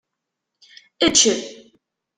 Ečč. 1.05 1.19